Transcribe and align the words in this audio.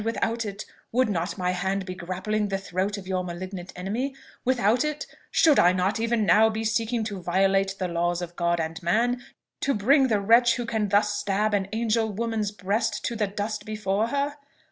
without 0.03 0.45
it, 0.45 0.65
would 0.91 1.07
not 1.07 1.37
my 1.37 1.51
hand 1.51 1.85
be 1.85 1.93
grappling 1.93 2.47
the 2.47 2.57
throat 2.57 2.97
of 2.97 3.07
your 3.07 3.23
malignant 3.23 3.71
enemy? 3.75 4.15
Without 4.43 4.83
it, 4.83 5.05
should 5.29 5.59
I 5.59 5.73
not 5.73 5.99
even 5.99 6.25
now 6.25 6.49
be 6.49 6.63
seeking 6.63 7.03
to 7.03 7.21
violate 7.21 7.75
the 7.77 7.87
laws 7.87 8.19
of 8.19 8.35
God 8.35 8.59
and 8.59 8.81
man, 8.81 9.21
to 9.59 9.75
bring 9.75 10.07
the 10.07 10.19
wretch 10.19 10.55
who 10.55 10.65
can 10.65 10.89
thus 10.89 11.13
stab 11.19 11.53
an 11.53 11.67
angel 11.71 12.11
woman's 12.11 12.51
breast 12.51 13.05
to 13.05 13.15
the 13.15 13.27
dust 13.27 13.63
before 13.63 14.07
her? 14.07 14.37